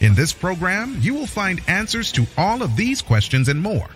In 0.00 0.14
this 0.14 0.32
program, 0.32 0.96
you 1.00 1.12
will 1.12 1.26
find 1.26 1.60
answers 1.66 2.12
to 2.12 2.24
all 2.36 2.62
of 2.62 2.76
these 2.76 3.02
questions 3.02 3.48
and 3.48 3.60
more. 3.60 3.88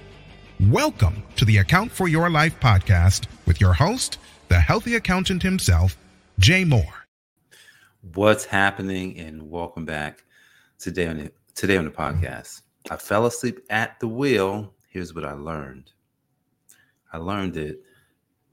Welcome 0.59 1.23
to 1.37 1.45
the 1.45 1.59
Account 1.59 1.92
for 1.92 2.09
Your 2.09 2.28
Life 2.28 2.59
podcast 2.59 3.27
with 3.47 3.61
your 3.61 3.73
host, 3.73 4.19
the 4.48 4.59
healthy 4.59 4.97
accountant 4.97 5.45
himself, 5.45 5.97
Jay 6.41 6.65
Moore. 6.65 7.06
What's 8.15 8.45
happening, 8.45 9.16
and 9.16 9.48
welcome 9.48 9.84
back 9.84 10.25
today 10.80 11.06
on 11.06 11.19
the, 11.19 11.33
today 11.55 11.77
on 11.77 11.84
the 11.84 11.92
podcast. 11.92 12.62
I 12.91 12.97
fell 12.97 13.27
asleep 13.27 13.61
at 13.70 14.00
the 14.00 14.09
wheel. 14.09 14.75
Here's 14.89 15.14
what 15.14 15.25
I 15.25 15.34
learned. 15.34 15.92
I 17.12 17.19
learned 17.19 17.55
that 17.55 17.78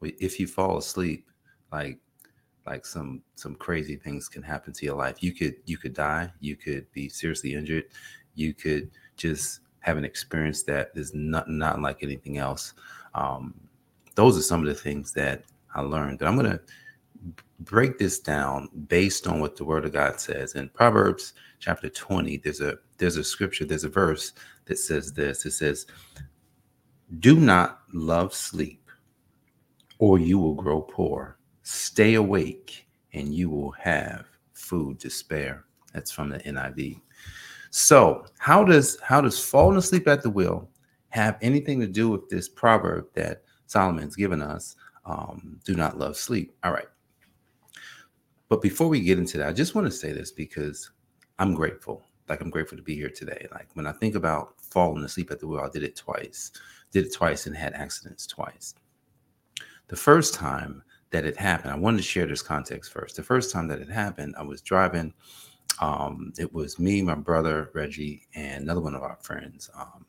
if 0.04 0.40
you 0.40 0.46
fall 0.46 0.78
asleep, 0.78 1.26
like 1.72 1.98
like 2.70 2.86
some 2.86 3.22
some 3.36 3.56
crazy 3.56 3.96
things 3.96 4.30
can 4.30 4.44
happen 4.44 4.72
to 4.74 4.86
your 4.86 4.96
life. 4.96 5.22
You 5.22 5.34
could 5.34 5.56
you 5.66 5.78
could 5.78 5.94
die, 5.94 6.32
you 6.40 6.56
could 6.56 6.90
be 6.92 7.10
seriously 7.10 7.56
injured, 7.56 7.86
you 8.36 8.54
could 8.54 8.92
just 9.18 9.62
have 9.80 9.98
an 9.98 10.06
experience 10.06 10.64
that 10.64 10.92
is 10.96 11.14
not 11.14 11.50
not 11.50 11.82
like 11.82 12.04
anything 12.04 12.38
else. 12.38 12.74
Um, 13.16 13.56
those 14.16 14.38
are 14.38 14.44
some 14.44 14.62
of 14.62 14.68
the 14.68 14.76
things 14.76 15.12
that 15.14 15.44
I 15.74 15.82
learned. 15.82 16.20
But 16.20 16.28
I'm 16.28 16.36
gonna 16.36 16.60
break 17.62 17.98
this 17.98 18.20
down 18.20 18.70
based 18.88 19.28
on 19.28 19.40
what 19.40 19.58
the 19.58 19.66
Word 19.66 19.86
of 19.86 19.94
God 19.94 20.20
says 20.20 20.54
in 20.54 20.70
Proverbs 20.70 21.34
chapter 21.60 21.90
20. 21.90 22.38
There's 22.38 22.62
a 22.62 22.78
there's 23.00 23.18
a 23.18 23.24
scripture, 23.24 23.66
there's 23.66 23.84
a 23.84 23.90
verse 23.90 24.34
that 24.66 24.78
says 24.78 25.12
this. 25.12 25.44
It 25.46 25.52
says, 25.52 25.88
"Do 27.20 27.36
not 27.36 27.82
love 27.94 28.36
sleep, 28.36 28.92
or 29.98 30.20
you 30.20 30.38
will 30.38 30.54
grow 30.54 30.82
poor." 30.82 31.39
Stay 31.72 32.16
awake 32.16 32.88
and 33.14 33.32
you 33.32 33.48
will 33.48 33.70
have 33.74 34.26
food 34.54 35.00
to 35.02 35.08
spare. 35.08 35.66
That's 35.94 36.10
from 36.10 36.30
the 36.30 36.40
NIV. 36.40 37.00
So, 37.70 38.26
how 38.40 38.64
does 38.64 39.00
how 39.02 39.22
does 39.22 39.44
falling 39.44 39.78
asleep 39.78 40.08
at 40.08 40.24
the 40.24 40.32
wheel 40.32 40.68
have 41.10 41.38
anything 41.44 41.80
to 41.80 41.86
do 41.86 42.10
with 42.10 42.28
this 42.28 42.50
proverb 42.50 43.06
that 43.14 43.44
Solomon's 43.68 44.16
given 44.16 44.42
us? 44.42 44.78
Um, 45.06 45.60
do 45.64 45.76
not 45.76 46.00
love 46.00 46.18
sleep. 46.18 46.56
All 46.64 46.72
right. 46.72 46.88
But 48.48 48.64
before 48.64 48.88
we 48.88 49.02
get 49.02 49.20
into 49.20 49.38
that, 49.38 49.50
I 49.50 49.54
just 49.54 49.76
want 49.76 49.86
to 49.86 49.92
say 49.92 50.12
this 50.12 50.32
because 50.32 50.90
I'm 51.38 51.54
grateful. 51.54 52.02
Like 52.30 52.42
I'm 52.42 52.50
grateful 52.50 52.80
to 52.80 52.84
be 52.84 52.96
here 52.96 53.12
today. 53.12 53.46
Like 53.52 53.68
when 53.76 53.86
I 53.86 53.92
think 53.92 54.16
about 54.16 54.56
falling 54.60 55.04
asleep 55.04 55.30
at 55.30 55.40
the 55.40 55.46
wheel, 55.46 55.60
I 55.60 55.70
did 55.70 55.84
it 55.84 55.96
twice. 55.96 56.50
Did 56.92 57.06
it 57.06 57.14
twice 57.14 57.46
and 57.46 57.56
had 57.56 57.74
accidents 57.74 58.26
twice. 58.26 58.74
The 59.88 59.96
first 59.96 60.34
time 60.34 60.82
that 61.12 61.26
it 61.26 61.38
happened, 61.38 61.72
I 61.72 61.78
wanted 61.78 61.98
to 61.98 62.04
share 62.04 62.26
this 62.26 62.42
context 62.42 62.92
first. 62.92 63.16
The 63.16 63.24
first 63.24 63.52
time 63.52 63.68
that 63.70 63.80
it 63.80 63.90
happened, 63.90 64.36
I 64.38 64.44
was 64.44 64.62
driving. 64.62 65.14
Um, 65.82 66.34
it 66.38 66.54
was 66.54 66.78
me, 66.78 67.02
my 67.02 67.16
brother 67.16 67.72
Reggie, 67.74 68.28
and 68.36 68.64
another 68.64 68.82
one 68.82 68.96
of 68.96 69.02
our 69.02 69.18
friends, 69.22 69.70
um, 69.76 70.06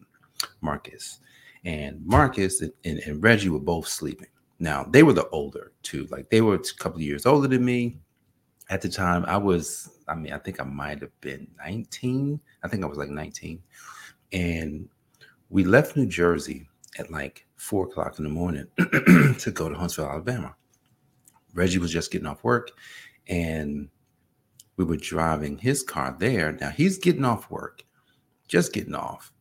Marcus. 0.61 1.21
And 1.65 2.05
Marcus 2.05 2.61
and, 2.61 2.73
and, 2.85 2.99
and, 3.01 3.23
Reggie 3.23 3.51
were 3.51 3.61
both 3.61 3.87
sleeping. 3.87 4.29
Now 4.59 4.85
they 4.85 5.03
were 5.03 5.13
the 5.13 5.29
older 5.29 5.73
two, 5.83 6.07
like 6.11 6.31
they 6.31 6.41
were 6.41 6.55
a 6.55 6.63
couple 6.79 6.99
of 6.99 7.03
years 7.03 7.27
older 7.27 7.49
than 7.49 7.65
me. 7.65 7.99
At 8.71 8.81
the 8.81 8.89
time, 8.89 9.25
I 9.27 9.37
was, 9.37 9.99
I 10.09 10.15
mean, 10.15 10.33
I 10.33 10.39
think 10.39 10.61
I 10.61 10.65
might 10.65 11.01
have 11.01 11.21
been 11.21 11.47
19. 11.59 12.41
I 12.63 12.69
think 12.69 12.83
I 12.83 12.87
was 12.87 12.99
like 12.99 13.11
19. 13.11 13.61
And 14.33 14.89
we 15.51 15.65
left 15.65 15.97
New 15.97 16.07
Jersey 16.07 16.69
at 16.99 17.11
like 17.11 17.47
four 17.57 17.87
o'clock 17.87 18.19
in 18.19 18.25
the 18.25 18.31
morning 18.31 18.67
to 18.79 19.51
go 19.53 19.69
to 19.69 19.75
Huntsville, 19.75 20.09
Alabama. 20.09 20.55
Reggie 21.55 21.79
was 21.79 21.93
just 21.93 22.11
getting 22.11 22.27
off 22.27 22.45
work 22.45 22.71
and 23.29 23.89
we 24.77 24.85
were 24.85 24.97
driving 24.97 25.59
his 25.59 25.83
car 25.83 26.17
there. 26.19 26.53
Now 26.53 26.71
he's 26.71 26.99
getting 26.99 27.25
off 27.25 27.51
work, 27.51 27.85
just 28.49 28.73
getting 28.73 28.95
off. 28.95 29.33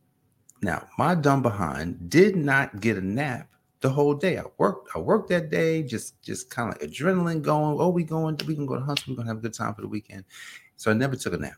Now, 0.62 0.86
my 0.98 1.14
dumb 1.14 1.42
behind 1.42 2.10
did 2.10 2.36
not 2.36 2.80
get 2.80 2.98
a 2.98 3.00
nap 3.00 3.48
the 3.80 3.88
whole 3.88 4.14
day. 4.14 4.38
I 4.38 4.42
worked, 4.58 4.90
I 4.94 4.98
worked 4.98 5.30
that 5.30 5.50
day, 5.50 5.82
just 5.82 6.20
just 6.22 6.50
kind 6.50 6.72
of 6.72 6.80
like 6.80 6.90
adrenaline 6.90 7.42
going. 7.42 7.78
Oh, 7.80 7.88
we 7.88 8.04
going, 8.04 8.38
we 8.46 8.54
can 8.54 8.66
go 8.66 8.76
to 8.76 8.84
Huntsville, 8.84 9.14
we're 9.14 9.18
gonna 9.18 9.28
have 9.28 9.38
a 9.38 9.40
good 9.40 9.54
time 9.54 9.74
for 9.74 9.80
the 9.80 9.88
weekend. 9.88 10.24
So 10.76 10.90
I 10.90 10.94
never 10.94 11.16
took 11.16 11.32
a 11.32 11.38
nap. 11.38 11.56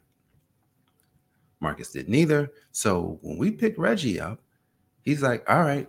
Marcus 1.60 1.92
didn't 1.92 2.14
either. 2.14 2.52
So 2.72 3.18
when 3.22 3.38
we 3.38 3.50
picked 3.50 3.78
Reggie 3.78 4.20
up, 4.20 4.40
he's 5.02 5.22
like, 5.22 5.48
all 5.48 5.62
right, 5.62 5.88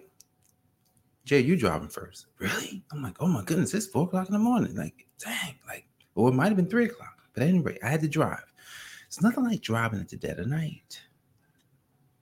Jay, 1.26 1.40
you 1.40 1.56
driving 1.56 1.88
first. 1.88 2.28
Really? 2.40 2.84
I'm 2.92 3.02
like, 3.02 3.16
oh 3.22 3.28
my 3.28 3.44
goodness, 3.44 3.74
it's 3.74 3.88
four 3.88 4.04
o'clock 4.04 4.28
in 4.28 4.34
the 4.34 4.40
morning. 4.40 4.76
Like, 4.76 5.08
dang, 5.20 5.56
like, 5.68 5.88
or 6.16 6.30
it 6.30 6.34
might 6.34 6.48
have 6.48 6.58
been 6.58 6.70
three 6.70 6.86
o'clock. 6.86 7.18
But 7.34 7.44
anyway, 7.44 7.78
I 7.82 7.90
had 7.90 8.02
to 8.02 8.08
drive. 8.08 8.44
It's 9.08 9.22
nothing 9.22 9.46
like 9.46 9.62
driving 9.62 10.02
at 10.02 10.10
the 10.10 10.18
dead 10.18 10.40
of 10.40 10.48
night. 10.48 11.00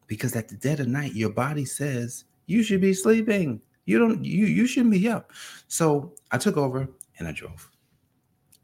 Because 0.06 0.35
at 0.35 0.50
the 0.50 0.56
dead 0.56 0.79
of 0.79 0.88
night, 0.88 1.16
your 1.16 1.31
body 1.31 1.66
says 1.66 2.25
you 2.45 2.63
should 2.63 2.81
be 2.81 2.94
sleeping. 2.94 3.62
You 3.85 3.97
don't, 3.97 4.23
you 4.23 4.45
you 4.45 4.67
shouldn't 4.67 4.91
be 4.91 5.07
up. 5.09 5.31
So 5.68 6.13
I 6.31 6.38
took 6.38 6.57
over 6.57 6.88
and 7.18 7.28
I 7.28 7.31
drove. 7.31 7.72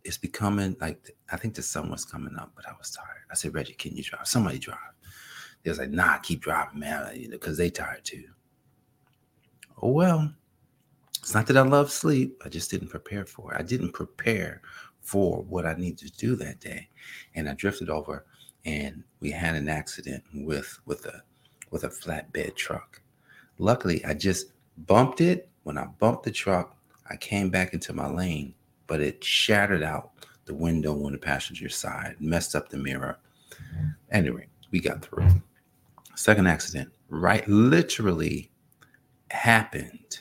It's 0.04 0.18
becoming 0.18 0.76
like 0.80 1.16
I 1.32 1.38
think 1.38 1.56
the 1.56 1.64
sun 1.64 1.90
was 1.90 2.06
coming 2.06 2.36
up, 2.38 2.52
but 2.56 2.68
I 2.68 2.74
was 2.78 2.92
tired. 2.92 3.26
I 3.32 3.36
said, 3.36 3.56
Reggie, 3.56 3.74
can 3.74 3.96
you 3.96 4.04
drive? 4.04 4.28
Somebody 4.28 4.60
drive. 4.60 4.78
They 5.64 5.72
was 5.72 5.80
like, 5.80 5.90
nah, 5.90 6.18
keep 6.18 6.42
driving, 6.42 6.80
man, 6.80 7.16
You 7.16 7.30
know, 7.30 7.38
because 7.38 7.58
they 7.58 7.70
tired 7.70 8.06
too 8.06 8.26
oh 9.82 9.92
well 9.92 10.32
it's 11.20 11.34
not 11.34 11.46
that 11.48 11.58
i 11.58 11.62
love 11.62 11.92
sleep 11.92 12.42
i 12.46 12.50
just 12.50 12.72
didn't 12.72 12.88
prepare 12.90 13.26
for 13.26 13.54
it. 13.54 13.60
I 13.60 13.64
didn't 13.64 13.92
prepare 13.92 14.62
for 15.02 15.44
what 15.44 15.66
i 15.66 15.74
needed 15.74 16.00
to 16.00 16.18
do 16.18 16.36
that 16.38 16.60
day. 16.60 16.88
And 17.36 17.50
i 17.50 17.54
drifted 17.54 17.90
over 17.90 18.26
and 18.66 19.04
we 19.20 19.32
had 19.32 19.56
an 19.56 19.70
accident 19.70 20.24
with 20.34 20.80
with 20.86 21.06
a 21.06 21.22
with 21.72 21.84
a 21.84 21.90
flatbed 21.90 22.56
truck. 22.56 23.02
Luckily 23.58 24.04
i 24.06 24.14
just 24.14 24.48
bumped 24.86 25.22
it. 25.22 25.50
When 25.64 25.78
i 25.78 25.86
bumped 25.86 26.24
the 26.24 26.32
truck 26.32 26.78
i 27.10 27.16
came 27.18 27.50
back 27.50 27.74
into 27.74 27.94
my 27.94 28.10
lane 28.10 28.54
but 28.88 29.02
it 29.02 29.24
shattered 29.24 29.84
out 29.84 30.12
the 30.46 30.54
window 30.54 31.06
on 31.06 31.12
the 31.12 31.18
passenger 31.18 31.68
side 31.68 32.16
messed 32.20 32.56
up 32.56 32.70
the 32.70 32.78
mirror. 32.78 33.18
Mm-hmm. 33.52 33.88
Anyway 34.12 34.48
we 34.72 34.80
got 34.80 35.04
through. 35.04 35.30
Second 36.16 36.48
accident 36.48 36.92
right 37.10 37.48
literally 37.48 38.52
happened. 39.32 40.20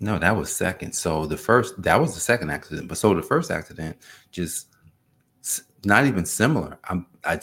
No, 0.00 0.18
that 0.18 0.36
was 0.36 0.54
second. 0.54 0.92
So 0.92 1.26
the 1.26 1.36
first 1.36 1.80
that 1.82 2.00
was 2.00 2.14
the 2.14 2.20
second 2.20 2.50
accident. 2.50 2.88
But 2.88 2.98
so 2.98 3.14
the 3.14 3.22
first 3.22 3.50
accident 3.50 3.96
just 4.30 4.68
not 5.84 6.06
even 6.06 6.24
similar. 6.26 6.78
I'm 6.84 7.06
I 7.24 7.40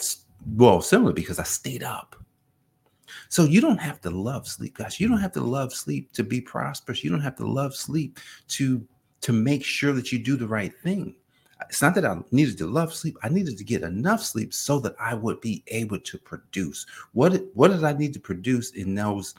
well 0.54 0.80
similar 0.80 1.12
because 1.12 1.38
I 1.38 1.44
stayed 1.44 1.82
up. 1.82 2.16
So 3.28 3.44
you 3.44 3.60
don't 3.60 3.80
have 3.80 4.00
to 4.02 4.10
love 4.10 4.46
sleep, 4.46 4.76
guys. 4.76 5.00
You 5.00 5.08
don't 5.08 5.20
have 5.20 5.32
to 5.32 5.40
love 5.40 5.72
sleep 5.72 6.12
to 6.12 6.22
be 6.22 6.40
prosperous. 6.40 7.02
You 7.02 7.10
don't 7.10 7.20
have 7.20 7.36
to 7.36 7.46
love 7.46 7.74
sleep 7.74 8.20
to 8.48 8.86
to 9.22 9.32
make 9.32 9.64
sure 9.64 9.92
that 9.92 10.12
you 10.12 10.18
do 10.18 10.36
the 10.36 10.46
right 10.46 10.74
thing 10.82 11.14
it's 11.68 11.82
not 11.82 11.94
that 11.94 12.04
I 12.04 12.16
needed 12.30 12.58
to 12.58 12.66
love 12.66 12.94
sleep. 12.94 13.16
I 13.22 13.28
needed 13.28 13.58
to 13.58 13.64
get 13.64 13.82
enough 13.82 14.22
sleep 14.22 14.54
so 14.54 14.78
that 14.80 14.94
I 14.98 15.14
would 15.14 15.40
be 15.40 15.62
able 15.68 15.98
to 16.00 16.18
produce. 16.18 16.86
What 17.12 17.42
what 17.54 17.68
did 17.68 17.84
I 17.84 17.92
need 17.92 18.12
to 18.14 18.20
produce 18.20 18.70
in 18.72 18.94
those 18.94 19.34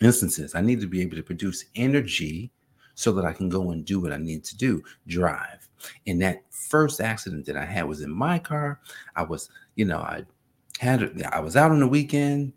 instances? 0.00 0.54
I 0.54 0.60
needed 0.60 0.82
to 0.82 0.86
be 0.88 1.02
able 1.02 1.16
to 1.16 1.22
produce 1.22 1.64
energy 1.74 2.50
so 2.94 3.12
that 3.12 3.24
I 3.24 3.32
can 3.32 3.48
go 3.48 3.70
and 3.70 3.84
do 3.84 4.00
what 4.00 4.12
I 4.12 4.18
need 4.18 4.44
to 4.44 4.56
do, 4.56 4.82
drive. 5.06 5.68
And 6.06 6.20
that 6.20 6.42
first 6.50 7.00
accident 7.00 7.46
that 7.46 7.56
I 7.56 7.64
had 7.64 7.88
was 7.88 8.02
in 8.02 8.10
my 8.10 8.38
car. 8.38 8.80
I 9.16 9.22
was, 9.22 9.48
you 9.76 9.86
know, 9.86 9.98
I 9.98 10.24
had 10.78 11.22
I 11.32 11.40
was 11.40 11.56
out 11.56 11.70
on 11.70 11.80
the 11.80 11.88
weekend, 11.88 12.52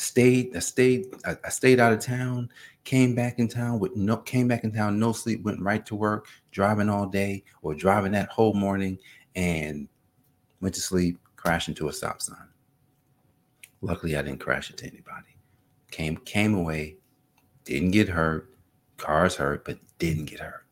stayed, 0.00 0.56
I 0.56 0.60
stayed, 0.60 1.06
I, 1.24 1.36
I 1.44 1.48
stayed 1.50 1.80
out 1.80 1.92
of 1.92 2.00
town, 2.00 2.48
came 2.84 3.14
back 3.14 3.38
in 3.38 3.48
town 3.48 3.78
with 3.78 3.94
no 3.96 4.16
came 4.16 4.48
back 4.48 4.64
in 4.64 4.72
town, 4.72 4.98
no 4.98 5.12
sleep, 5.12 5.42
went 5.42 5.60
right 5.60 5.84
to 5.86 5.94
work, 5.94 6.26
driving 6.50 6.88
all 6.88 7.06
day 7.06 7.44
or 7.62 7.74
driving 7.74 8.12
that 8.12 8.30
whole 8.30 8.54
morning 8.54 8.98
and 9.36 9.88
went 10.60 10.74
to 10.74 10.80
sleep, 10.80 11.18
crashed 11.36 11.68
into 11.68 11.88
a 11.88 11.92
stop 11.92 12.20
sign. 12.22 12.48
Luckily, 13.82 14.16
I 14.16 14.22
didn't 14.22 14.40
crash 14.40 14.70
into 14.70 14.86
anybody. 14.86 15.36
Came 15.90 16.16
came 16.18 16.54
away, 16.54 16.96
didn't 17.64 17.90
get 17.90 18.08
hurt. 18.08 18.50
Cars 18.96 19.34
hurt, 19.34 19.64
but 19.64 19.78
didn't 19.98 20.26
get 20.26 20.40
hurt. 20.40 20.66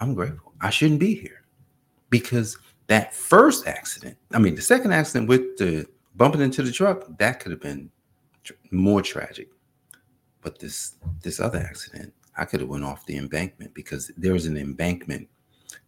I'm 0.00 0.14
grateful. 0.14 0.52
I 0.60 0.70
shouldn't 0.70 1.00
be 1.00 1.14
here 1.14 1.44
because 2.10 2.58
that 2.88 3.14
first 3.14 3.66
accident, 3.66 4.16
I 4.32 4.38
mean, 4.38 4.54
the 4.54 4.62
second 4.62 4.92
accident 4.92 5.28
with 5.28 5.56
the 5.58 5.86
bumping 6.18 6.42
into 6.42 6.62
the 6.62 6.72
truck, 6.72 7.06
that 7.18 7.40
could 7.40 7.52
have 7.52 7.60
been 7.60 7.90
tr- 8.44 8.52
more 8.70 9.00
tragic. 9.00 9.48
But 10.42 10.58
this 10.58 10.96
this 11.22 11.40
other 11.40 11.58
accident, 11.58 12.12
I 12.36 12.44
could 12.44 12.60
have 12.60 12.68
went 12.68 12.84
off 12.84 13.06
the 13.06 13.16
embankment 13.16 13.72
because 13.72 14.10
there 14.16 14.34
was 14.34 14.46
an 14.46 14.58
embankment 14.58 15.28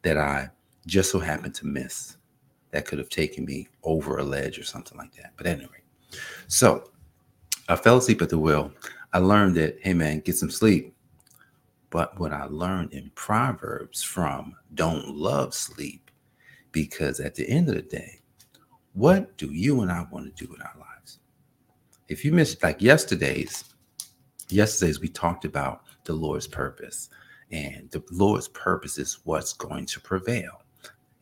that 0.03 0.17
I 0.17 0.49
just 0.87 1.11
so 1.11 1.19
happened 1.19 1.55
to 1.57 1.67
miss 1.67 2.17
that 2.71 2.87
could 2.87 2.99
have 2.99 3.09
taken 3.09 3.45
me 3.45 3.69
over 3.83 4.19
a 4.19 4.23
ledge 4.23 4.59
or 4.59 4.65
something 4.65 4.97
like 4.97 5.15
that. 5.17 5.33
But 5.37 5.47
anyway, 5.47 5.83
so 6.47 6.91
I 7.69 7.77
fell 7.77 7.99
asleep 7.99 8.23
at 8.23 8.31
the 8.31 8.39
wheel. 8.39 8.73
I 9.13 9.19
learned 9.19 9.57
that, 9.57 9.79
hey 9.83 9.95
man, 9.95 10.21
get 10.21 10.37
some 10.37 10.51
sleep. 10.51 10.95
But 11.91 12.19
what 12.21 12.33
I 12.33 12.45
learned 12.45 12.93
in 12.93 13.11
Proverbs 13.17 14.03
from 14.03 14.55
don't 14.75 15.17
love 15.17 15.55
sleep, 15.55 16.11
because 16.71 17.19
at 17.19 17.35
the 17.35 17.49
end 17.49 17.69
of 17.69 17.75
the 17.75 17.83
day, 17.83 18.20
what 18.93 19.37
do 19.37 19.53
you 19.53 19.83
and 19.83 19.91
I 19.91 20.07
want 20.11 20.35
to 20.35 20.47
do 20.47 20.53
in 20.53 20.61
our 20.61 20.75
lives? 20.79 21.19
If 22.09 22.25
you 22.25 22.33
missed 22.33 22.63
like 22.63 22.83
yesterday's, 22.83 23.65
yesterday's 24.49 25.01
we 25.01 25.09
talked 25.09 25.45
about 25.45 25.83
the 26.05 26.13
Lord's 26.13 26.47
purpose. 26.47 27.09
And 27.53 27.91
the 27.91 28.03
Lord's 28.11 28.49
purpose 28.49 28.99
is 28.99 29.21
what's 29.25 29.53
going 29.53 29.87
to 29.87 30.01
prevail. 30.01 30.63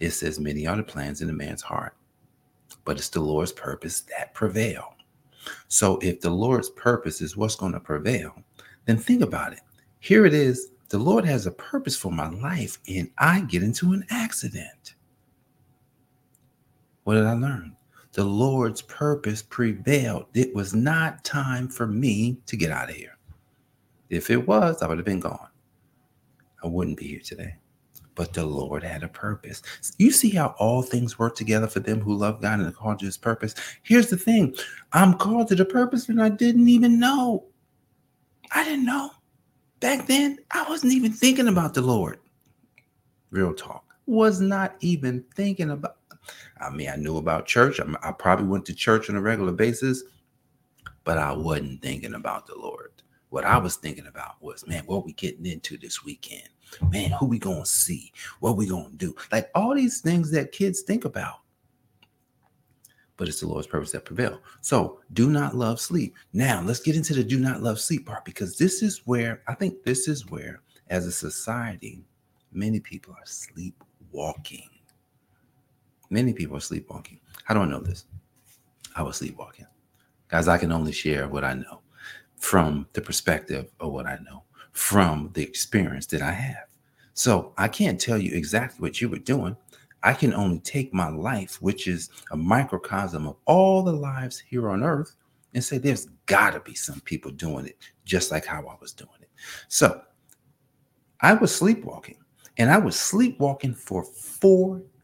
It 0.01 0.11
says, 0.11 0.39
Many 0.39 0.67
are 0.67 0.77
the 0.77 0.83
plans 0.83 1.23
in 1.23 1.31
a 1.31 1.33
man's 1.33 1.63
heart, 1.63 1.97
but 2.85 2.97
it's 2.97 3.09
the 3.09 3.21
Lord's 3.21 3.53
purpose 3.53 4.03
that 4.17 4.35
prevail. 4.35 4.95
So 5.69 5.99
if 5.99 6.21
the 6.21 6.31
Lord's 6.31 6.71
purpose 6.71 7.21
is 7.21 7.37
what's 7.37 7.57
going 7.57 7.73
to 7.73 7.81
prevail, 7.81 8.35
then 8.85 8.99
think 8.99 9.23
about 9.23 9.53
it. 9.53 9.61
Here 10.01 10.27
it 10.27 10.35
is. 10.35 10.71
The 10.91 10.99
Lord 10.99 11.25
has 11.25 11.47
a 11.47 11.51
purpose 11.51 11.97
for 11.97 12.13
my 12.13 12.29
life, 12.31 12.79
and 12.89 13.11
I 13.19 13.43
get 13.43 13.63
into 13.63 13.93
an 13.93 14.07
accident. 14.11 14.95
What 17.09 17.15
did 17.15 17.25
I 17.25 17.33
learn? 17.33 17.75
The 18.13 18.25
Lord's 18.25 18.83
purpose 18.83 19.41
prevailed. 19.41 20.27
It 20.35 20.55
was 20.55 20.75
not 20.75 21.25
time 21.25 21.67
for 21.67 21.87
me 21.87 22.37
to 22.45 22.55
get 22.55 22.71
out 22.71 22.91
of 22.91 22.97
here. 22.97 23.17
If 24.11 24.29
it 24.29 24.47
was, 24.47 24.83
I 24.83 24.89
would 24.89 24.99
have 24.99 25.07
been 25.07 25.19
gone. 25.19 25.49
I 26.63 26.67
wouldn't 26.67 26.99
be 26.99 27.09
here 27.09 27.23
today. 27.25 27.55
But 28.15 28.35
the 28.35 28.45
Lord 28.45 28.83
had 28.83 29.05
a 29.05 29.09
purpose. 29.09 29.63
You 29.97 30.11
see 30.11 30.29
how 30.29 30.55
all 30.59 30.83
things 30.83 31.19
work 31.19 31.35
together 31.35 31.67
for 31.67 31.81
them 31.81 31.99
who 31.99 32.13
love 32.13 32.43
God 32.43 32.61
and 32.61 32.69
are 32.69 32.73
called 32.73 32.99
to 32.99 33.07
his 33.07 33.17
purpose. 33.17 33.55
Here's 33.85 34.11
the 34.11 34.19
thing 34.19 34.55
I'm 34.93 35.15
called 35.15 35.49
to 35.49 35.55
the 35.55 35.65
purpose 35.65 36.11
and 36.11 36.23
I 36.23 36.29
didn't 36.29 36.69
even 36.69 37.01
know. 37.01 37.47
I 38.53 38.65
didn't 38.65 38.85
know. 38.85 39.13
Back 39.81 40.07
then, 40.09 40.41
I 40.51 40.69
wasn't 40.69 40.93
even 40.93 41.13
thinking 41.13 41.49
about 41.49 41.73
the 41.73 41.81
Lord. 41.81 42.19
Real 43.31 43.55
talk. 43.55 43.87
Was 44.05 44.43
not 44.43 44.77
even 44.81 45.25
thinking 45.35 45.71
about. 45.71 45.98
I 46.61 46.71
mean, 46.71 46.89
I 46.89 46.97
knew 46.97 47.17
about 47.17 47.47
church. 47.47 47.81
I, 47.81 48.09
I 48.09 48.13
probably 48.13 48.47
went 48.47 48.67
to 48.67 48.75
church 48.75 49.09
on 49.09 49.17
a 49.17 49.21
regular 49.21 49.53
basis, 49.53 50.03
but 51.05 51.19
I 51.19 51.33
wasn't 51.33 51.83
thinking 51.83 52.15
about 52.15 52.47
the 52.47 52.57
Lord. 52.57 52.91
What 53.31 53.45
I 53.45 53.59
was 53.59 53.77
thinking 53.77 54.07
about 54.07 54.41
was, 54.41 54.67
man, 54.67 54.85
what 54.87 55.05
we 55.05 55.13
getting 55.13 55.47
into 55.47 55.77
this 55.77 56.05
weekend? 56.05 56.49
Man, 56.91 57.11
who 57.11 57.27
we 57.27 57.39
gonna 57.39 57.67
see? 57.67 58.13
What 58.41 58.57
we 58.57 58.67
gonna 58.67 58.91
do? 58.97 59.15
Like 59.31 59.51
all 59.55 59.75
these 59.75 60.01
things 60.01 60.31
that 60.33 60.53
kids 60.53 60.83
think 60.83 61.05
about. 61.05 61.41
But 63.17 63.29
it's 63.29 63.41
the 63.41 63.49
Lord's 63.49 63.67
purpose 63.67 63.93
that 63.93 64.05
prevail. 64.05 64.41
So 64.61 65.01
do 65.13 65.29
not 65.29 65.57
love 65.57 65.81
sleep. 65.81 66.15
Now 66.33 66.63
let's 66.63 66.81
get 66.81 66.95
into 66.95 67.15
the 67.15 67.25
do 67.25 67.39
not 67.39 67.63
love 67.63 67.81
sleep 67.81 68.07
part 68.07 68.25
because 68.25 68.57
this 68.57 68.83
is 68.83 69.07
where 69.07 69.43
I 69.49 69.55
think 69.55 69.83
this 69.83 70.09
is 70.09 70.31
where, 70.31 70.63
as 70.89 71.07
a 71.07 71.13
society, 71.13 72.05
many 72.53 72.81
people 72.81 73.13
are 73.15 73.27
sleepwalking. 73.27 74.71
Many 76.11 76.33
people 76.33 76.57
are 76.57 76.61
sleepwalking. 76.61 77.21
How 77.45 77.55
do 77.55 77.61
I 77.61 77.67
know 77.67 77.81
this? 77.81 78.05
I 78.97 79.03
was 79.03 79.17
sleepwalking. 79.17 79.67
Guys, 80.29 80.49
I 80.49 80.59
can 80.59 80.73
only 80.73 80.93
share 80.93 81.29
what 81.29 81.45
I 81.45 81.55
know 81.55 81.81
from 82.37 82.87
the 82.93 83.01
perspective 83.01 83.71
of 83.81 83.93
what 83.93 84.07
I 84.07 84.19
know, 84.25 84.45
from 84.73 85.31
the 85.35 85.43
experience 85.43 86.07
that 86.07 86.23
I 86.23 86.31
have. 86.31 86.67
So 87.15 87.53
I 87.59 87.69
can't 87.69 88.01
tell 88.01 88.19
you 88.19 88.35
exactly 88.35 88.81
what 88.81 89.01
you 89.01 89.09
were 89.09 89.19
doing. 89.19 89.57
I 90.03 90.13
can 90.13 90.33
only 90.33 90.61
take 90.61 90.95
my 90.95 91.09
life, 91.09 91.61
which 91.61 91.89
is 91.89 92.11
a 92.31 92.37
microcosm 92.37 93.27
of 93.27 93.37
all 93.47 93.83
the 93.83 93.93
lives 93.93 94.39
here 94.39 94.71
on 94.71 94.85
earth, 94.85 95.17
and 95.55 95.65
say 95.65 95.79
there's 95.79 96.07
got 96.27 96.51
to 96.51 96.61
be 96.61 96.75
some 96.75 97.01
people 97.01 97.31
doing 97.33 97.67
it 97.67 97.77
just 98.05 98.31
like 98.31 98.45
how 98.47 98.61
I 98.67 98.77
was 98.81 98.93
doing 98.93 99.11
it. 99.21 99.31
So 99.67 100.01
I 101.21 101.35
was 101.35 101.55
sleepwalking, 101.55 102.19
and 102.59 102.71
I 102.71 102.79
was 102.79 102.95
sleepwalking 102.99 103.75
for 103.75 104.05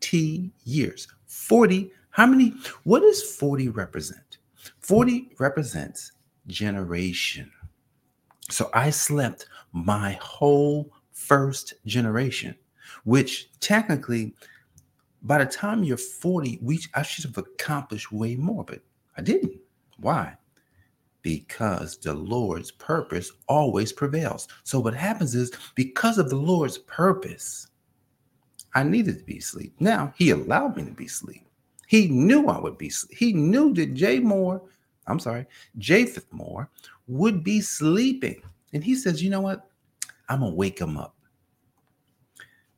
40 0.04 0.50
years. 0.64 1.08
40, 1.26 1.90
how 2.10 2.26
many? 2.26 2.54
What 2.84 3.00
does 3.00 3.22
40 3.22 3.70
represent? 3.70 4.38
40 4.80 5.30
represents 5.38 6.12
generation. 6.46 7.50
So 8.50 8.70
I 8.74 8.90
slept 8.90 9.46
my 9.72 10.18
whole 10.20 10.90
first 11.12 11.74
generation, 11.86 12.54
which 13.04 13.50
technically, 13.60 14.34
by 15.22 15.38
the 15.38 15.46
time 15.46 15.82
you're 15.82 15.96
40, 15.96 16.58
we 16.60 16.80
I 16.94 17.02
should 17.02 17.24
have 17.24 17.38
accomplished 17.38 18.12
way 18.12 18.36
more, 18.36 18.64
but 18.64 18.80
I 19.16 19.22
didn't. 19.22 19.58
Why? 19.98 20.36
Because 21.22 21.96
the 21.96 22.12
Lord's 22.12 22.70
purpose 22.70 23.32
always 23.48 23.92
prevails. 23.92 24.48
So 24.64 24.78
what 24.78 24.94
happens 24.94 25.34
is 25.34 25.50
because 25.74 26.18
of 26.18 26.28
the 26.28 26.36
Lord's 26.36 26.76
purpose, 26.76 27.68
I 28.75 28.82
needed 28.82 29.19
to 29.19 29.25
be 29.25 29.38
asleep. 29.38 29.75
Now 29.81 30.12
he 30.17 30.31
allowed 30.31 30.76
me 30.76 30.85
to 30.85 30.91
be 30.91 31.06
asleep. 31.06 31.47
He 31.87 32.09
knew 32.09 32.49
I 32.49 32.59
would 32.59 32.79
be. 32.79 32.91
He 33.11 33.32
knew 33.32 33.73
that 33.75 33.94
Jay 33.94 34.19
Moore 34.19 34.62
I'm 35.06 35.19
sorry, 35.19 35.47
Japheth 35.79 36.32
Moore 36.32 36.71
would 37.06 37.44
be 37.44 37.61
sleeping. 37.61 38.43
And 38.73 38.82
he 38.82 38.94
says, 38.94 39.23
You 39.23 39.31
know 39.31 39.41
what? 39.41 39.69
I'm 40.29 40.41
going 40.41 40.53
to 40.53 40.56
wake 40.56 40.79
him 40.79 40.97
up. 40.97 41.15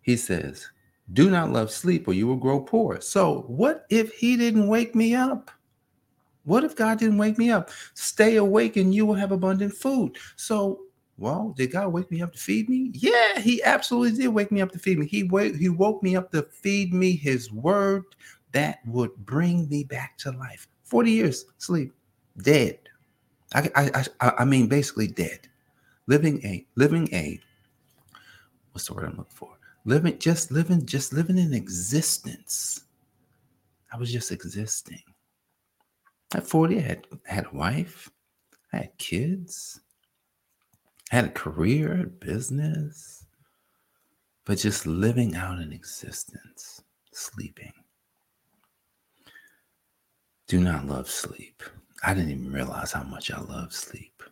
He 0.03 0.17
says, 0.17 0.69
Do 1.13 1.31
not 1.31 1.53
love 1.53 1.71
sleep 1.71 2.09
or 2.09 2.13
you 2.13 2.27
will 2.27 2.37
grow 2.37 2.61
poor. 2.61 3.01
So, 3.01 3.45
what 3.47 3.87
if 3.91 4.13
he 4.13 4.37
didn't 4.37 4.69
wake 4.69 4.95
me 4.95 5.15
up? 5.15 5.51
What 6.45 6.65
if 6.65 6.77
God 6.77 6.99
didn't 6.99 7.19
wake 7.19 7.39
me 7.39 7.51
up? 7.51 7.71
Stay 7.95 8.37
awake 8.37 8.77
and 8.77 8.95
you 8.95 9.05
will 9.05 9.15
have 9.15 9.33
abundant 9.33 9.75
food. 9.75 10.17
So, 10.37 10.81
well, 11.19 11.55
did 11.57 11.73
God 11.73 11.89
wake 11.89 12.11
me 12.11 12.21
up 12.21 12.33
to 12.33 12.39
feed 12.39 12.69
me? 12.69 12.91
Yeah, 12.93 13.41
he 13.41 13.63
absolutely 13.63 14.19
did 14.19 14.29
wake 14.29 14.53
me 14.53 14.61
up 14.61 14.71
to 14.73 14.79
feed 14.79 14.99
me. 14.99 15.07
He 15.07 15.23
wake, 15.23 15.57
he 15.57 15.69
woke 15.69 16.03
me 16.03 16.15
up 16.15 16.31
to 16.33 16.43
feed 16.43 16.93
me 16.93 17.17
his 17.17 17.51
word 17.51 18.05
that 18.53 18.81
would 18.87 19.15
bring 19.25 19.69
me 19.69 19.85
back 19.85 20.19
to 20.19 20.31
life. 20.33 20.69
40 20.85 21.11
years 21.11 21.45
sleep 21.59 21.95
dead. 22.43 22.79
I, 23.55 23.71
I, 24.21 24.33
I, 24.39 24.45
mean, 24.45 24.67
basically 24.67 25.07
dead. 25.07 25.49
Living 26.07 26.45
a, 26.45 26.67
living 26.75 27.09
a, 27.13 27.41
what's 28.73 28.89
the 28.89 28.95
word 28.95 29.05
I'm 29.05 29.17
looking 29.17 29.25
for? 29.35 29.57
Living, 29.85 30.19
just 30.19 30.51
living, 30.51 30.85
just 30.85 31.13
living 31.13 31.39
in 31.39 31.55
existence. 31.55 32.83
I 33.93 33.97
was 33.97 34.13
just 34.13 34.33
existing. 34.33 35.03
At 36.35 36.47
40, 36.47 36.79
I 36.79 36.81
had, 36.81 37.07
I 37.31 37.35
had 37.35 37.47
a 37.47 37.57
wife, 37.57 38.11
I 38.73 38.79
had 38.79 38.99
kids, 38.99 39.81
had 41.11 41.25
a 41.25 41.31
career, 41.31 42.11
business, 42.21 43.25
but 44.45 44.59
just 44.59 44.87
living 44.87 45.35
out 45.35 45.59
an 45.59 45.73
existence, 45.73 46.83
sleeping. 47.13 47.73
Do 50.49 50.61
not 50.61 50.87
love 50.87 51.11
sleep. 51.11 51.63
I 52.05 52.15
didn't 52.15 52.31
even 52.31 52.53
realize 52.53 52.93
how 52.93 53.03
much 53.03 53.31
I 53.31 53.41
love 53.41 53.73
sleep 53.73 54.23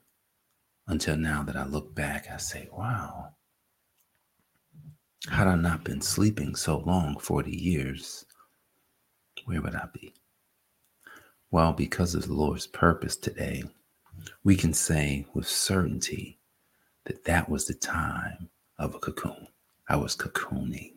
until 0.87 1.17
now 1.17 1.43
that 1.43 1.57
I 1.57 1.65
look 1.65 1.95
back, 1.95 2.29
I 2.31 2.37
say, 2.37 2.69
wow, 2.73 3.31
had 5.31 5.47
I 5.47 5.55
not 5.55 5.85
been 5.85 6.01
sleeping 6.01 6.55
so 6.55 6.79
long 6.79 7.19
40 7.19 7.51
years, 7.51 8.27
where 9.47 9.63
would 9.63 9.75
I 9.75 9.87
be? 9.93 10.15
Well, 11.51 11.73
because 11.73 12.15
of 12.15 12.27
the 12.27 12.35
Lord's 12.35 12.67
purpose 12.67 13.17
today, 13.17 13.65
we 14.43 14.57
can 14.57 14.75
say 14.75 15.27
with 15.35 15.49
certainty 15.49 16.39
that 17.05 17.25
that 17.25 17.49
was 17.49 17.67
the 17.67 17.75
time 17.75 18.49
of 18.79 18.95
a 18.95 18.99
cocoon. 18.99 19.47
I 19.89 19.97
was 19.97 20.17
cocooning. 20.17 20.93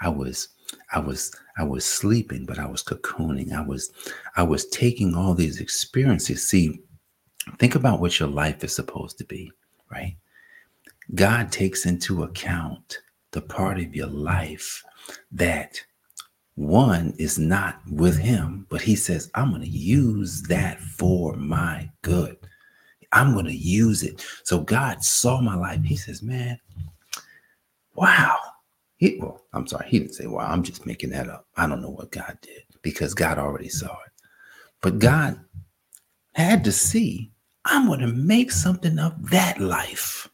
I 0.00 0.08
was 0.08 0.48
I 0.92 0.98
was 0.98 1.34
I 1.56 1.64
was 1.64 1.84
sleeping, 1.84 2.46
but 2.46 2.58
I 2.58 2.66
was 2.66 2.82
cocooning. 2.82 3.52
I 3.52 3.62
was 3.62 3.92
I 4.36 4.42
was 4.42 4.66
taking 4.68 5.14
all 5.14 5.34
these 5.34 5.60
experiences. 5.60 6.46
See, 6.46 6.80
think 7.58 7.74
about 7.74 8.00
what 8.00 8.18
your 8.18 8.28
life 8.28 8.64
is 8.64 8.74
supposed 8.74 9.18
to 9.18 9.24
be, 9.24 9.50
right? 9.90 10.16
God 11.14 11.52
takes 11.52 11.86
into 11.86 12.22
account 12.22 12.98
the 13.32 13.42
part 13.42 13.78
of 13.78 13.94
your 13.94 14.06
life 14.06 14.82
that 15.32 15.80
one 16.54 17.14
is 17.18 17.38
not 17.38 17.80
with 17.90 18.16
him, 18.16 18.66
but 18.70 18.80
he 18.80 18.94
says, 18.94 19.30
I'm 19.34 19.50
going 19.50 19.62
to 19.62 19.68
use 19.68 20.42
that 20.42 20.80
for 20.80 21.34
my 21.34 21.90
good. 22.02 22.36
I'm 23.14 23.32
going 23.32 23.46
to 23.46 23.56
use 23.56 24.02
it. 24.02 24.24
So 24.42 24.60
God 24.60 25.02
saw 25.02 25.40
my 25.40 25.54
life. 25.54 25.82
He 25.82 25.96
says, 25.96 26.22
Man, 26.22 26.58
wow, 27.94 28.36
he, 28.96 29.18
well, 29.20 29.42
I'm 29.52 29.66
sorry, 29.66 29.88
he 29.88 29.98
didn't 29.98 30.14
say, 30.14 30.26
wow. 30.26 30.46
I'm 30.46 30.62
just 30.62 30.86
making 30.86 31.10
that 31.10 31.28
up. 31.28 31.46
I 31.56 31.66
don't 31.66 31.82
know 31.82 31.90
what 31.90 32.10
God 32.10 32.38
did 32.42 32.62
because 32.82 33.14
God 33.14 33.38
already 33.38 33.68
saw 33.68 33.92
it. 33.92 34.12
But 34.80 34.98
God 34.98 35.38
had 36.34 36.64
to 36.64 36.72
see, 36.72 37.30
I'm 37.64 37.86
going 37.86 38.00
to 38.00 38.06
make 38.06 38.50
something 38.50 38.98
of 38.98 39.30
that 39.30 39.60
life. 39.60 40.28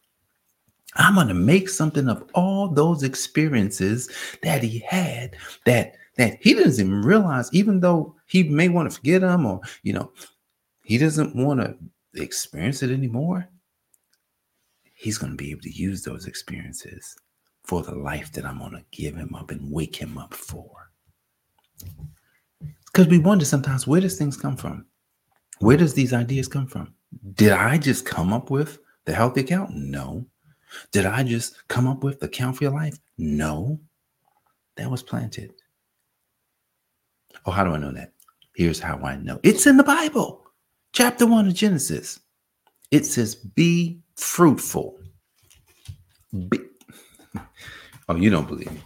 I'm 0.96 1.14
going 1.14 1.28
to 1.28 1.34
make 1.34 1.68
something 1.68 2.08
of 2.08 2.28
all 2.34 2.68
those 2.68 3.02
experiences 3.02 4.10
that 4.42 4.62
he 4.62 4.80
had 4.80 5.36
that 5.64 5.94
that 6.16 6.36
he 6.40 6.54
doesn't 6.54 6.84
even 6.84 7.02
realize, 7.02 7.48
even 7.52 7.80
though 7.80 8.14
he 8.26 8.42
may 8.42 8.68
want 8.68 8.90
to 8.90 8.96
forget 8.96 9.20
them 9.22 9.46
or, 9.46 9.60
you 9.84 9.92
know, 9.92 10.12
he 10.84 10.98
doesn't 10.98 11.34
want 11.36 11.60
to 11.60 11.76
experience 12.14 12.82
it 12.82 12.90
anymore. 12.90 13.48
He's 14.94 15.18
going 15.18 15.32
to 15.32 15.36
be 15.36 15.50
able 15.50 15.62
to 15.62 15.70
use 15.70 16.02
those 16.02 16.26
experiences 16.26 17.16
for 17.64 17.82
the 17.82 17.94
life 17.94 18.32
that 18.32 18.44
I'm 18.44 18.58
going 18.58 18.72
to 18.72 18.84
give 18.90 19.16
him 19.16 19.34
up 19.34 19.50
and 19.50 19.70
wake 19.70 19.96
him 19.96 20.18
up 20.18 20.34
for. 20.34 20.90
Because 22.86 23.06
we 23.06 23.18
wonder 23.18 23.44
sometimes 23.44 23.86
where 23.86 24.00
does 24.00 24.18
things 24.18 24.36
come 24.36 24.56
from? 24.56 24.84
Where 25.60 25.76
does 25.76 25.94
these 25.94 26.12
ideas 26.12 26.48
come 26.48 26.66
from? 26.66 26.94
Did 27.34 27.52
I 27.52 27.78
just 27.78 28.04
come 28.04 28.32
up 28.32 28.50
with 28.50 28.78
the 29.04 29.14
healthy 29.14 29.40
account? 29.40 29.74
No. 29.74 30.26
Did 30.92 31.06
I 31.06 31.22
just 31.22 31.66
come 31.68 31.86
up 31.86 32.02
with 32.02 32.20
the 32.20 32.28
count 32.28 32.56
for 32.56 32.64
your 32.64 32.72
life? 32.72 32.98
No. 33.18 33.80
That 34.76 34.90
was 34.90 35.02
planted. 35.02 35.52
Oh, 37.46 37.50
how 37.50 37.64
do 37.64 37.72
I 37.72 37.78
know 37.78 37.92
that? 37.92 38.12
Here's 38.54 38.80
how 38.80 38.98
I 38.98 39.16
know. 39.16 39.40
It's 39.42 39.66
in 39.66 39.76
the 39.76 39.84
Bible. 39.84 40.49
Chapter 40.92 41.26
1 41.26 41.48
of 41.48 41.54
Genesis. 41.54 42.20
It 42.90 43.06
says, 43.06 43.34
Be 43.34 44.00
fruitful. 44.16 44.98
Be. 46.48 46.60
Oh, 48.08 48.16
you 48.16 48.28
don't 48.28 48.48
believe 48.48 48.72
me. 48.72 48.80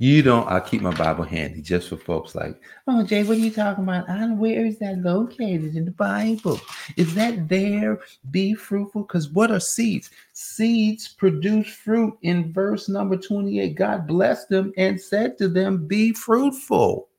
You 0.00 0.22
don't. 0.22 0.48
I 0.48 0.60
keep 0.60 0.80
my 0.80 0.94
Bible 0.94 1.24
handy 1.24 1.60
just 1.60 1.90
for 1.90 1.98
folks 1.98 2.34
like, 2.34 2.58
oh, 2.88 3.02
Jay, 3.04 3.22
what 3.22 3.36
are 3.36 3.40
you 3.40 3.50
talking 3.50 3.84
about? 3.84 4.08
I, 4.08 4.26
where 4.28 4.64
is 4.64 4.78
that 4.78 4.98
located 5.02 5.76
in 5.76 5.84
the 5.84 5.90
Bible? 5.90 6.58
Is 6.96 7.14
that 7.16 7.50
there? 7.50 8.00
Be 8.30 8.54
fruitful. 8.54 9.02
Because 9.02 9.28
what 9.28 9.50
are 9.50 9.60
seeds? 9.60 10.08
Seeds 10.32 11.06
produce 11.06 11.68
fruit. 11.68 12.16
In 12.22 12.50
verse 12.50 12.88
number 12.88 13.18
28, 13.18 13.74
God 13.74 14.06
blessed 14.06 14.48
them 14.48 14.72
and 14.78 14.98
said 14.98 15.36
to 15.36 15.48
them, 15.48 15.86
Be 15.86 16.14
fruitful. 16.14 17.09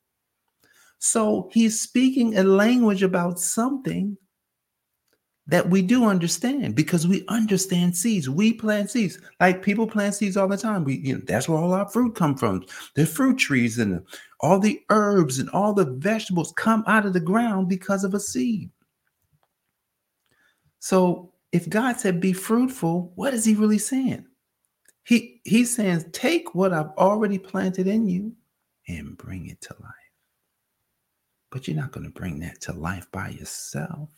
So 1.03 1.49
he's 1.51 1.81
speaking 1.81 2.37
a 2.37 2.43
language 2.43 3.01
about 3.01 3.39
something 3.39 4.17
that 5.47 5.67
we 5.67 5.81
do 5.81 6.05
understand 6.05 6.75
because 6.75 7.07
we 7.07 7.25
understand 7.27 7.97
seeds. 7.97 8.29
We 8.29 8.53
plant 8.53 8.91
seeds. 8.91 9.19
Like 9.39 9.63
people 9.63 9.87
plant 9.87 10.13
seeds 10.13 10.37
all 10.37 10.47
the 10.47 10.57
time. 10.57 10.83
We, 10.83 10.97
you 10.97 11.15
know, 11.15 11.21
that's 11.25 11.49
where 11.49 11.57
all 11.57 11.73
our 11.73 11.89
fruit 11.89 12.13
come 12.13 12.37
from. 12.37 12.63
The 12.93 13.07
fruit 13.07 13.39
trees 13.39 13.79
and 13.79 14.05
all 14.41 14.59
the 14.59 14.79
herbs 14.91 15.39
and 15.39 15.49
all 15.49 15.73
the 15.73 15.85
vegetables 15.85 16.53
come 16.55 16.83
out 16.85 17.07
of 17.07 17.13
the 17.13 17.19
ground 17.19 17.67
because 17.67 18.03
of 18.03 18.13
a 18.13 18.19
seed. 18.19 18.69
So 20.77 21.33
if 21.51 21.67
God 21.67 21.99
said 21.99 22.21
be 22.21 22.31
fruitful, 22.31 23.11
what 23.15 23.33
is 23.33 23.43
he 23.43 23.55
really 23.55 23.79
saying? 23.79 24.27
He 25.03 25.41
he's 25.45 25.75
saying 25.75 26.11
take 26.11 26.53
what 26.53 26.73
I've 26.73 26.91
already 26.95 27.39
planted 27.39 27.87
in 27.87 28.07
you 28.07 28.33
and 28.87 29.17
bring 29.17 29.47
it 29.47 29.61
to 29.61 29.75
life. 29.81 30.10
But 31.51 31.67
you're 31.67 31.77
not 31.77 31.91
going 31.91 32.05
to 32.05 32.19
bring 32.19 32.39
that 32.39 32.61
to 32.61 32.73
life 32.73 33.07
by 33.11 33.29
yourself. 33.29 34.09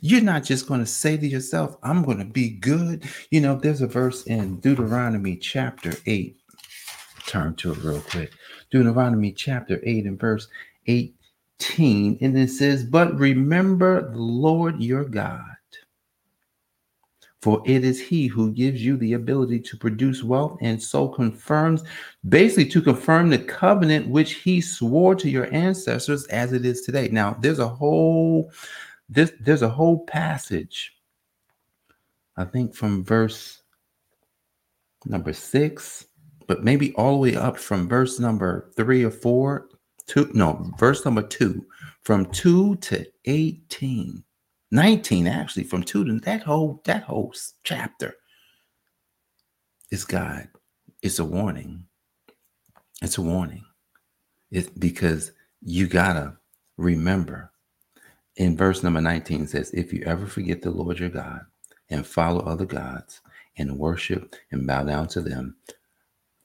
You're 0.00 0.22
not 0.22 0.44
just 0.44 0.66
going 0.66 0.80
to 0.80 0.86
say 0.86 1.16
to 1.16 1.26
yourself, 1.26 1.76
I'm 1.82 2.02
going 2.02 2.18
to 2.18 2.24
be 2.24 2.50
good. 2.50 3.04
You 3.30 3.40
know, 3.40 3.56
there's 3.56 3.82
a 3.82 3.86
verse 3.86 4.24
in 4.24 4.60
Deuteronomy 4.60 5.36
chapter 5.36 5.94
8. 6.06 6.36
Turn 7.26 7.54
to 7.56 7.72
it 7.72 7.78
real 7.78 8.00
quick. 8.00 8.32
Deuteronomy 8.70 9.32
chapter 9.32 9.80
8 9.82 10.06
and 10.06 10.20
verse 10.20 10.48
18. 10.86 12.18
And 12.20 12.38
it 12.38 12.50
says, 12.50 12.84
But 12.84 13.18
remember 13.18 14.10
the 14.10 14.18
Lord 14.18 14.82
your 14.82 15.04
God 15.04 15.44
for 17.42 17.62
it 17.64 17.84
is 17.84 18.00
he 18.00 18.26
who 18.26 18.52
gives 18.52 18.84
you 18.84 18.96
the 18.98 19.14
ability 19.14 19.60
to 19.60 19.76
produce 19.76 20.22
wealth 20.22 20.58
and 20.60 20.82
so 20.82 21.08
confirms, 21.08 21.82
basically, 22.28 22.66
to 22.66 22.82
confirm 22.82 23.30
the 23.30 23.38
covenant 23.38 24.08
which 24.08 24.34
he 24.34 24.60
swore 24.60 25.14
to 25.14 25.30
your 25.30 25.52
ancestors 25.54 26.26
as 26.26 26.52
it 26.52 26.66
is 26.66 26.82
today. 26.82 27.08
Now, 27.08 27.36
there's 27.40 27.58
a 27.58 27.68
whole 27.68 28.52
this 29.08 29.32
there's 29.40 29.62
a 29.62 29.68
whole 29.68 30.04
passage, 30.06 30.96
I 32.36 32.44
think 32.44 32.74
from 32.74 33.04
verse 33.04 33.62
number 35.06 35.32
six, 35.32 36.06
but 36.46 36.62
maybe 36.62 36.92
all 36.94 37.12
the 37.14 37.30
way 37.30 37.36
up 37.36 37.58
from 37.58 37.88
verse 37.88 38.20
number 38.20 38.70
three 38.76 39.02
or 39.02 39.10
four, 39.10 39.68
two, 40.06 40.30
no, 40.34 40.70
verse 40.78 41.04
number 41.04 41.22
two, 41.22 41.66
from 42.02 42.26
two 42.26 42.76
to 42.76 43.04
18 43.24 44.22
19 44.70 45.26
actually 45.26 45.64
from 45.64 45.82
two 45.82 46.04
to 46.04 46.20
that 46.20 46.42
whole 46.42 46.80
that 46.84 47.02
whole 47.02 47.34
chapter 47.64 48.14
is 49.90 50.04
God. 50.04 50.48
It's 51.02 51.18
a 51.18 51.24
warning. 51.24 51.84
It's 53.02 53.18
a 53.18 53.22
warning. 53.22 53.64
It's 54.50 54.68
because 54.68 55.32
you 55.62 55.86
gotta 55.86 56.36
remember 56.76 57.50
in 58.36 58.56
verse 58.56 58.82
number 58.82 59.00
19 59.00 59.46
says, 59.46 59.70
if 59.72 59.92
you 59.92 60.02
ever 60.06 60.26
forget 60.26 60.62
the 60.62 60.70
Lord 60.70 60.98
your 60.98 61.10
God 61.10 61.40
and 61.90 62.06
follow 62.06 62.40
other 62.40 62.64
gods 62.64 63.20
and 63.58 63.78
worship 63.78 64.34
and 64.50 64.66
bow 64.66 64.84
down 64.84 65.08
to 65.08 65.20
them, 65.20 65.56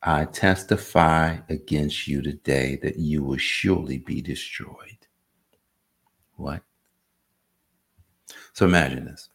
I 0.02 0.26
testify 0.26 1.38
against 1.50 2.08
you 2.08 2.22
today 2.22 2.78
that 2.84 2.98
you 2.98 3.24
will 3.24 3.38
surely 3.38 4.00
be 4.00 4.22
destroyed. 4.22 5.08
What? 6.36 6.64
So 8.54 8.66
imagine 8.66 9.06
this 9.06 9.30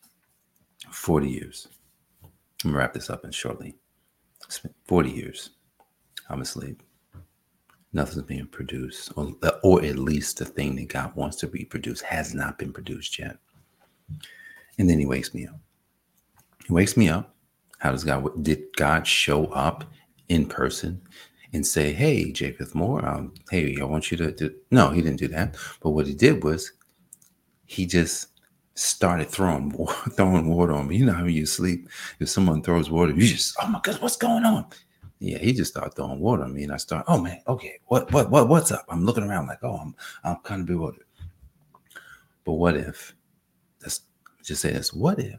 40 0.91 1.29
years. 1.29 1.69
I'm 2.23 2.31
going 2.71 2.75
to 2.75 2.79
wrap 2.79 2.95
this 2.95 3.11
up 3.11 3.25
in 3.25 3.31
shortly. 3.31 3.75
40 4.85 5.11
years. 5.11 5.51
I'm 6.29 6.43
asleep. 6.43 6.83
Nothing's 7.93 8.23
being 8.23 8.47
produced, 8.47 9.13
or, 9.17 9.33
or 9.65 9.85
at 9.85 9.99
least 9.99 10.39
the 10.39 10.45
thing 10.45 10.77
that 10.77 10.89
God 10.89 11.15
wants 11.17 11.37
to 11.39 11.49
be 11.49 11.65
produced 11.65 12.03
has 12.05 12.35
not 12.35 12.57
been 12.57 12.73
produced 12.73 13.19
yet. 13.19 13.37
And 14.79 14.89
then 14.89 14.99
he 14.99 15.07
wakes 15.07 15.35
me 15.35 15.47
up. 15.47 15.59
He 16.67 16.73
wakes 16.73 16.97
me 16.97 17.09
up. 17.09 17.35
How 17.79 17.91
does 17.91 18.05
God, 18.05 18.45
did 18.45 18.65
God 18.77 19.07
show 19.07 19.47
up 19.47 19.85
in 20.29 20.47
person 20.47 21.03
and 21.53 21.67
say, 21.67 21.93
Hey, 21.93 22.31
Japheth 22.31 22.75
Moore, 22.75 23.05
um, 23.05 23.35
hey, 23.51 23.77
I 23.81 23.85
want 23.85 24.11
you 24.11 24.17
to 24.19 24.31
do. 24.31 24.55
No, 24.71 24.91
he 24.91 25.03
didn't 25.03 25.19
do 25.19 25.29
that. 25.29 25.57
But 25.83 25.91
what 25.91 26.07
he 26.07 26.15
did 26.15 26.45
was 26.45 26.73
he 27.67 27.87
just 27.87 28.29
started 28.81 29.29
throwing 29.29 29.71
throwing 30.13 30.49
water 30.49 30.73
on 30.73 30.89
me. 30.89 30.97
You 30.97 31.07
know 31.07 31.13
how 31.13 31.27
you 31.27 31.47
sleep, 31.47 31.89
if 32.19 32.29
someone 32.29 32.63
throws 32.63 32.91
water, 32.91 33.13
you 33.13 33.27
just, 33.27 33.57
oh 33.63 33.69
my 33.69 33.81
God, 33.83 34.01
what's 34.01 34.17
going 34.17 34.45
on? 34.45 34.67
Yeah, 35.19 35.39
he 35.39 35.53
just 35.53 35.73
started 35.73 35.95
throwing 35.95 36.21
water 36.21 36.45
on 36.45 36.55
me, 36.55 36.65
and 36.65 36.73
I 36.73 36.79
start, 36.79 37.05
oh 37.07 37.21
man, 37.21 37.43
okay, 37.47 37.79
what 37.87 38.11
what 38.13 38.31
what 38.31 38.49
what's 38.49 38.73
up? 38.73 38.87
I'm 38.89 39.05
looking 39.05 39.25
around 39.25 39.47
like, 39.47 39.63
oh, 39.63 39.77
I'm 39.77 39.95
I'm 40.25 40.37
kind 40.37 40.63
of 40.63 40.67
bewildered. 40.67 41.05
But 42.45 42.55
what 42.55 42.77
if? 42.77 43.15
Let's 43.83 44.01
just 44.43 44.63
say 44.63 44.73
this. 44.73 44.95
What 44.95 45.19
if 45.19 45.39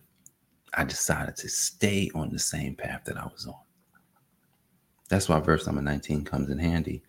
I 0.75 0.83
decided 0.83 1.36
to 1.38 1.50
stay 1.50 2.12
on 2.13 2.29
the 2.29 2.39
same 2.39 2.75
path 2.75 3.01
that 3.05 3.17
I 3.17 3.25
was 3.25 3.48
on? 3.48 3.55
That's 5.10 5.27
why 5.27 5.39
verse 5.39 5.65
number 5.65 5.81
19 5.81 6.24
comes 6.24 6.50
in 6.50 6.57
handy 6.57 7.03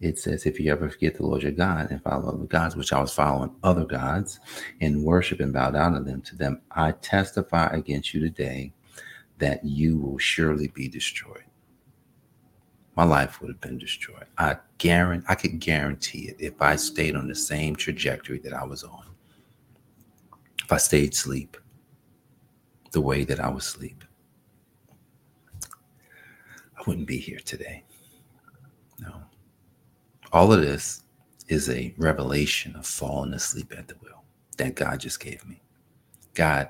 it 0.00 0.18
says, 0.18 0.46
If 0.46 0.60
you 0.60 0.70
ever 0.70 0.88
forget 0.88 1.16
the 1.16 1.26
Lord 1.26 1.42
your 1.42 1.52
God 1.52 1.90
and 1.90 2.02
follow 2.02 2.28
other 2.28 2.44
gods, 2.44 2.76
which 2.76 2.92
I 2.92 3.00
was 3.00 3.12
following 3.12 3.54
other 3.62 3.84
gods 3.84 4.38
and 4.80 5.02
worship 5.04 5.40
and 5.40 5.52
bow 5.52 5.70
down 5.70 5.94
to 5.94 6.00
them, 6.00 6.22
to 6.22 6.36
them, 6.36 6.60
I 6.70 6.92
testify 6.92 7.68
against 7.72 8.14
you 8.14 8.20
today 8.20 8.72
that 9.38 9.64
you 9.64 9.98
will 9.98 10.18
surely 10.18 10.68
be 10.68 10.88
destroyed. 10.88 11.44
My 12.96 13.04
life 13.04 13.40
would 13.40 13.48
have 13.48 13.60
been 13.60 13.78
destroyed. 13.78 14.26
I 14.38 14.56
guarantee 14.78 15.26
I 15.28 15.34
could 15.34 15.60
guarantee 15.60 16.28
it 16.28 16.36
if 16.38 16.60
I 16.60 16.76
stayed 16.76 17.14
on 17.14 17.28
the 17.28 17.34
same 17.34 17.76
trajectory 17.76 18.38
that 18.40 18.52
I 18.52 18.64
was 18.64 18.82
on. 18.82 19.04
If 20.64 20.72
I 20.72 20.78
stayed 20.78 21.12
asleep 21.12 21.56
the 22.92 23.00
way 23.00 23.24
that 23.24 23.40
I 23.40 23.48
was 23.48 23.66
asleep. 23.66 24.04
I 26.76 26.82
wouldn't 26.86 27.06
be 27.06 27.18
here 27.18 27.40
today. 27.44 27.84
All 30.32 30.52
of 30.52 30.60
this 30.60 31.02
is 31.48 31.70
a 31.70 31.94
revelation 31.96 32.76
of 32.76 32.86
falling 32.86 33.32
asleep 33.32 33.72
at 33.76 33.88
the 33.88 33.94
wheel 33.96 34.24
that 34.58 34.74
God 34.74 35.00
just 35.00 35.20
gave 35.20 35.46
me. 35.46 35.62
God, 36.34 36.68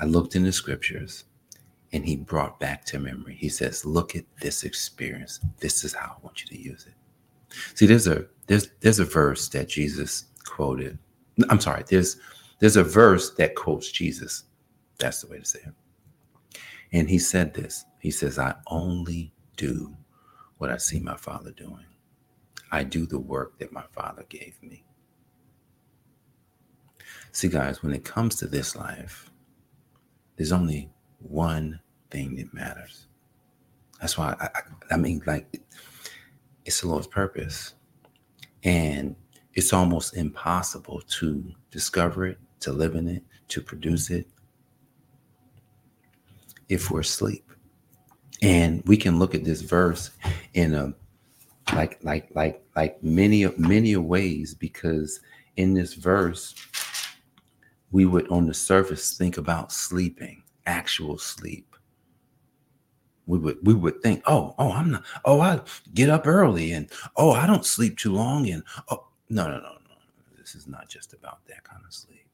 I 0.00 0.04
looked 0.04 0.36
in 0.36 0.44
the 0.44 0.52
scriptures 0.52 1.24
and 1.92 2.06
he 2.06 2.16
brought 2.16 2.60
back 2.60 2.84
to 2.86 2.98
memory. 2.98 3.34
He 3.34 3.48
says, 3.48 3.84
look 3.84 4.14
at 4.14 4.24
this 4.40 4.62
experience. 4.62 5.40
This 5.58 5.84
is 5.84 5.92
how 5.92 6.16
I 6.16 6.24
want 6.24 6.42
you 6.42 6.48
to 6.48 6.62
use 6.62 6.86
it. 6.86 6.94
See, 7.74 7.86
there's 7.86 8.06
a 8.06 8.26
there's 8.46 8.70
there's 8.80 9.00
a 9.00 9.04
verse 9.04 9.48
that 9.48 9.68
Jesus 9.68 10.26
quoted. 10.44 10.98
I'm 11.48 11.60
sorry, 11.60 11.82
there's 11.88 12.16
there's 12.60 12.76
a 12.76 12.84
verse 12.84 13.30
that 13.34 13.56
quotes 13.56 13.90
Jesus. 13.90 14.44
That's 14.98 15.22
the 15.22 15.28
way 15.28 15.38
to 15.38 15.44
say 15.44 15.60
it. 15.66 16.60
And 16.92 17.08
he 17.08 17.18
said 17.18 17.54
this. 17.54 17.84
He 17.98 18.10
says, 18.10 18.38
I 18.38 18.54
only 18.68 19.32
do 19.56 19.96
what 20.58 20.70
I 20.70 20.76
see 20.76 21.00
my 21.00 21.16
father 21.16 21.50
doing. 21.50 21.86
I 22.70 22.84
do 22.84 23.06
the 23.06 23.18
work 23.18 23.58
that 23.58 23.72
my 23.72 23.84
Father 23.92 24.24
gave 24.28 24.56
me. 24.62 24.84
See, 27.32 27.48
guys, 27.48 27.82
when 27.82 27.92
it 27.92 28.04
comes 28.04 28.36
to 28.36 28.46
this 28.46 28.74
life, 28.74 29.30
there's 30.36 30.52
only 30.52 30.90
one 31.18 31.80
thing 32.10 32.36
that 32.36 32.52
matters. 32.54 33.06
That's 34.00 34.16
why 34.16 34.34
I, 34.40 34.44
I, 34.46 34.62
I 34.92 34.96
mean, 34.96 35.22
like, 35.26 35.60
it's 36.64 36.80
the 36.80 36.88
Lord's 36.88 37.06
purpose. 37.06 37.74
And 38.64 39.16
it's 39.54 39.72
almost 39.72 40.16
impossible 40.16 41.02
to 41.18 41.52
discover 41.70 42.26
it, 42.26 42.38
to 42.60 42.72
live 42.72 42.94
in 42.94 43.08
it, 43.08 43.22
to 43.48 43.60
produce 43.60 44.10
it 44.10 44.26
if 46.68 46.90
we're 46.90 47.00
asleep. 47.00 47.44
And 48.42 48.82
we 48.86 48.96
can 48.96 49.18
look 49.18 49.34
at 49.34 49.44
this 49.44 49.60
verse 49.60 50.10
in 50.54 50.74
a 50.74 50.94
like 51.74 52.02
like 52.02 52.28
like 52.34 52.62
like 52.76 53.02
many 53.02 53.46
many 53.56 53.96
ways 53.96 54.54
because 54.54 55.20
in 55.56 55.74
this 55.74 55.94
verse 55.94 56.54
we 57.90 58.06
would 58.06 58.28
on 58.28 58.46
the 58.46 58.54
surface 58.54 59.16
think 59.16 59.36
about 59.36 59.72
sleeping, 59.72 60.42
actual 60.66 61.18
sleep. 61.18 61.76
We 63.26 63.38
would 63.38 63.58
we 63.62 63.74
would 63.74 64.02
think, 64.02 64.22
oh, 64.26 64.54
oh, 64.58 64.72
I'm 64.72 64.90
not, 64.90 65.04
oh, 65.24 65.40
I 65.40 65.60
get 65.94 66.08
up 66.08 66.26
early 66.26 66.72
and 66.72 66.90
oh, 67.16 67.32
I 67.32 67.46
don't 67.46 67.66
sleep 67.66 67.98
too 67.98 68.12
long. 68.12 68.48
And 68.48 68.62
oh 68.90 69.08
no, 69.28 69.44
no, 69.44 69.58
no, 69.58 69.60
no. 69.60 70.36
This 70.36 70.54
is 70.54 70.66
not 70.66 70.88
just 70.88 71.12
about 71.12 71.44
that 71.46 71.62
kind 71.64 71.82
of 71.86 71.92
sleep. 71.92 72.26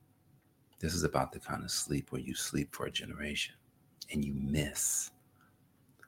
This 0.78 0.94
is 0.94 1.04
about 1.04 1.32
the 1.32 1.40
kind 1.40 1.64
of 1.64 1.70
sleep 1.70 2.12
where 2.12 2.20
you 2.20 2.34
sleep 2.34 2.74
for 2.74 2.86
a 2.86 2.90
generation 2.90 3.54
and 4.12 4.24
you 4.24 4.34
miss 4.34 5.10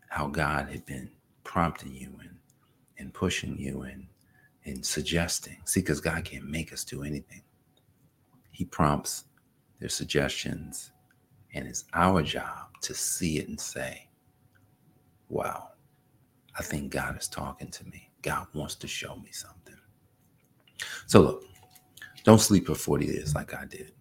how 0.08 0.26
God 0.26 0.70
had 0.70 0.86
been 0.86 1.10
prompting 1.44 1.94
you 1.94 2.12
and 2.20 2.36
and 2.98 3.12
pushing 3.14 3.58
you 3.58 3.82
and 3.82 4.06
and 4.64 4.84
suggesting. 4.84 5.56
See, 5.64 5.80
because 5.80 6.00
God 6.00 6.24
can't 6.24 6.48
make 6.48 6.72
us 6.72 6.84
do 6.84 7.02
anything. 7.02 7.42
He 8.50 8.64
prompts 8.64 9.24
their 9.80 9.88
suggestions, 9.88 10.92
and 11.54 11.66
it's 11.66 11.84
our 11.94 12.22
job 12.22 12.68
to 12.82 12.94
see 12.94 13.38
it 13.38 13.48
and 13.48 13.60
say, 13.60 14.08
Wow, 15.28 15.70
I 16.58 16.62
think 16.62 16.90
God 16.92 17.18
is 17.18 17.28
talking 17.28 17.70
to 17.70 17.84
me. 17.86 18.10
God 18.22 18.46
wants 18.52 18.74
to 18.76 18.88
show 18.88 19.16
me 19.16 19.30
something. 19.30 19.76
So 21.06 21.20
look, 21.20 21.44
don't 22.24 22.40
sleep 22.40 22.66
for 22.66 22.74
40 22.74 23.06
years 23.06 23.34
like 23.34 23.54
I 23.54 23.64
did. 23.64 23.92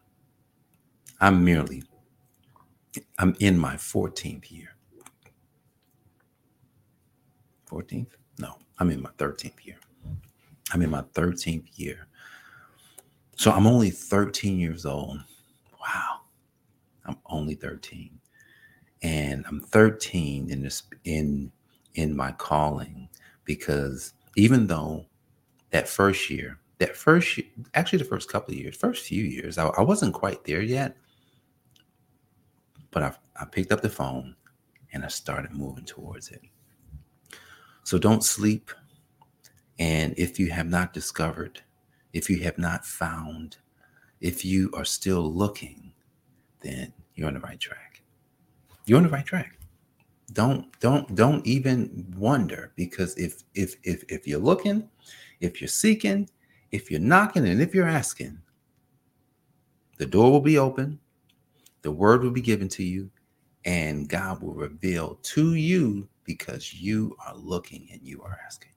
I'm 1.20 1.44
merely, 1.44 1.84
I'm 3.20 3.36
in 3.40 3.58
my 3.58 3.76
14th 3.76 4.52
year. 4.52 4.77
14th? 7.70 8.12
No, 8.40 8.56
I'm 8.80 8.90
in 8.92 9.02
my 9.02 9.10
13th 9.18 9.66
year. 9.66 9.78
I'm 10.74 10.82
in 10.82 10.90
my 10.90 11.02
13th 11.14 11.68
year. 11.76 12.08
So 13.36 13.52
I'm 13.52 13.68
only 13.68 13.90
13 13.90 14.60
years 14.60 14.86
old. 14.86 15.20
Wow. 15.80 16.22
I'm 17.06 17.18
only 17.28 17.56
13. 17.56 18.20
And 19.04 19.46
I'm 19.48 19.60
13 19.62 20.50
in 20.50 20.64
this 20.64 20.84
in 21.04 21.52
in 21.94 22.16
my 22.16 22.32
calling 22.34 23.08
because 23.46 24.14
even 24.36 24.68
though 24.68 25.06
that 25.72 25.88
first 25.88 26.30
year, 26.30 26.60
that 26.80 26.96
first 26.96 27.38
year, 27.38 27.48
actually 27.74 28.00
the 28.00 28.06
first 28.06 28.30
couple 28.30 28.54
of 28.54 28.60
years, 28.60 28.76
first 28.76 29.06
few 29.06 29.24
years, 29.24 29.58
I, 29.58 29.68
I 29.68 29.82
wasn't 29.82 30.14
quite 30.14 30.44
there 30.44 30.62
yet. 30.62 30.98
But 32.92 33.04
I, 33.04 33.14
I 33.40 33.46
picked 33.46 33.72
up 33.72 33.82
the 33.82 33.90
phone 33.90 34.36
and 34.94 35.04
I 35.04 35.08
started 35.10 35.52
moving 35.52 35.86
towards 35.86 36.30
it. 36.30 36.42
So 37.88 37.98
don't 37.98 38.22
sleep. 38.22 38.70
And 39.80 40.14
if 40.18 40.38
you 40.42 40.52
have 40.52 40.68
not 40.68 40.92
discovered, 40.92 41.62
if 42.12 42.30
you 42.30 42.40
have 42.40 42.58
not 42.58 42.86
found, 42.86 43.56
if 44.20 44.44
you 44.44 44.70
are 44.74 44.84
still 44.84 45.34
looking, 45.34 45.94
then 46.60 46.92
you're 47.16 47.30
on 47.30 47.36
the 47.36 47.40
right 47.40 47.58
track. 47.58 48.02
You're 48.86 48.98
on 48.98 49.06
the 49.06 49.10
right 49.10 49.26
track. 49.26 49.58
Don't 50.34 50.78
don't 50.82 51.16
don't 51.16 51.48
even 51.48 52.14
wonder 52.18 52.74
because 52.76 53.18
if 53.18 53.44
if 53.56 53.78
if 53.84 54.04
if 54.10 54.28
you're 54.28 54.42
looking, 54.42 54.90
if 55.40 55.62
you're 55.62 55.70
seeking, 55.70 56.30
if 56.74 56.92
you're 56.92 57.00
knocking, 57.00 57.48
and 57.48 57.62
if 57.62 57.74
you're 57.74 57.88
asking, 57.88 58.38
the 59.98 60.06
door 60.06 60.30
will 60.30 60.42
be 60.42 60.58
open, 60.58 61.00
the 61.84 61.92
word 61.92 62.22
will 62.22 62.32
be 62.32 62.42
given 62.42 62.68
to 62.68 62.84
you, 62.84 63.10
and 63.64 64.10
God 64.10 64.42
will 64.42 64.56
reveal 64.56 65.20
to 65.24 65.54
you 65.54 66.10
because 66.28 66.76
you 66.76 67.18
are 67.26 67.36
looking 67.36 67.88
and 67.92 68.02
you 68.04 68.22
are 68.22 68.38
asking. 68.46 68.70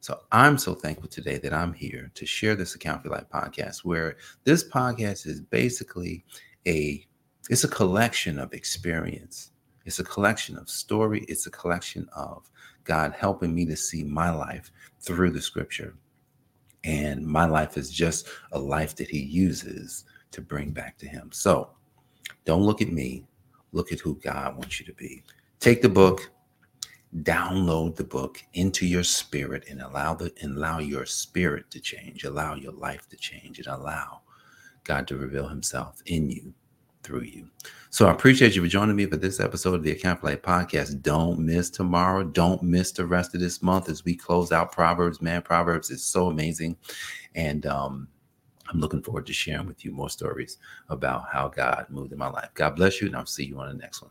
So 0.00 0.20
I'm 0.32 0.56
so 0.56 0.74
thankful 0.74 1.08
today 1.08 1.36
that 1.38 1.52
I'm 1.52 1.74
here 1.74 2.10
to 2.14 2.24
share 2.24 2.54
this 2.54 2.74
Account 2.74 3.02
for 3.02 3.10
Life 3.10 3.26
podcast, 3.34 3.84
where 3.84 4.16
this 4.44 4.66
podcast 4.66 5.26
is 5.26 5.42
basically 5.42 6.24
a 6.66 7.04
it's 7.50 7.64
a 7.64 7.68
collection 7.68 8.38
of 8.38 8.52
experience. 8.52 9.50
It's 9.84 9.98
a 9.98 10.04
collection 10.04 10.56
of 10.56 10.68
story. 10.68 11.24
It's 11.28 11.46
a 11.46 11.50
collection 11.50 12.08
of 12.14 12.48
God 12.84 13.12
helping 13.12 13.54
me 13.54 13.64
to 13.66 13.76
see 13.76 14.04
my 14.04 14.30
life 14.30 14.70
through 15.00 15.30
the 15.30 15.40
scripture. 15.40 15.94
And 16.84 17.26
my 17.26 17.46
life 17.46 17.76
is 17.76 17.90
just 17.90 18.28
a 18.52 18.58
life 18.58 18.94
that 18.96 19.08
he 19.08 19.20
uses 19.20 20.04
to 20.30 20.40
bring 20.40 20.70
back 20.70 20.98
to 20.98 21.08
him. 21.08 21.30
So 21.32 21.70
don't 22.44 22.62
look 22.62 22.82
at 22.82 22.92
me. 22.92 23.26
Look 23.72 23.92
at 23.92 24.00
who 24.00 24.16
God 24.16 24.56
wants 24.56 24.78
you 24.78 24.86
to 24.86 24.92
be. 24.92 25.22
Take 25.58 25.82
the 25.82 25.88
book, 25.88 26.30
download 27.22 27.96
the 27.96 28.04
book 28.04 28.42
into 28.54 28.86
your 28.86 29.02
spirit 29.02 29.64
and 29.70 29.80
allow 29.80 30.14
the 30.14 30.32
and 30.42 30.56
allow 30.56 30.78
your 30.78 31.06
spirit 31.06 31.70
to 31.70 31.80
change. 31.80 32.24
Allow 32.24 32.54
your 32.54 32.72
life 32.72 33.08
to 33.08 33.16
change 33.16 33.58
and 33.58 33.66
allow 33.68 34.20
god 34.84 35.06
to 35.08 35.16
reveal 35.16 35.48
himself 35.48 36.00
in 36.06 36.30
you 36.30 36.52
through 37.02 37.22
you. 37.22 37.48
So 37.90 38.06
i 38.06 38.12
appreciate 38.12 38.54
you 38.54 38.62
for 38.62 38.68
joining 38.68 38.96
me 38.96 39.06
for 39.06 39.16
this 39.16 39.40
episode 39.40 39.74
of 39.74 39.82
the 39.82 39.92
account 39.92 40.20
play 40.20 40.36
podcast. 40.36 41.00
Don't 41.00 41.38
miss 41.38 41.70
tomorrow. 41.70 42.24
Don't 42.24 42.62
miss 42.62 42.92
the 42.92 43.06
rest 43.06 43.34
of 43.34 43.40
this 43.40 43.62
month 43.62 43.88
as 43.88 44.04
we 44.04 44.14
close 44.14 44.52
out 44.52 44.72
proverbs. 44.72 45.22
Man 45.22 45.42
proverbs 45.42 45.90
is 45.90 46.04
so 46.04 46.28
amazing. 46.28 46.76
And 47.34 47.64
um 47.66 48.08
I'm 48.70 48.80
looking 48.80 49.02
forward 49.02 49.26
to 49.26 49.32
sharing 49.32 49.66
with 49.66 49.82
you 49.82 49.92
more 49.92 50.10
stories 50.10 50.58
about 50.90 51.28
how 51.32 51.48
God 51.48 51.86
moved 51.88 52.12
in 52.12 52.18
my 52.18 52.28
life. 52.28 52.50
God 52.52 52.76
bless 52.76 53.00
you, 53.00 53.06
and 53.06 53.16
I'll 53.16 53.24
see 53.24 53.46
you 53.46 53.58
on 53.58 53.68
the 53.68 53.74
next 53.74 54.02
one. 54.02 54.10